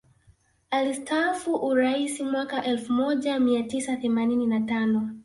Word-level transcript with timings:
alistafu 0.69 1.55
uraisi 1.55 2.23
mwaka 2.23 2.63
elfu 2.63 2.93
moja 2.93 3.39
mia 3.39 3.63
tisa 3.63 3.97
themanini 3.97 4.47
na 4.47 4.59
tano 4.61 5.09